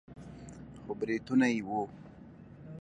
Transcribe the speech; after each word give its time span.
خو 0.81 0.91
برېتونه 0.99 1.45
يې 1.53 1.59
وو. 1.67 1.81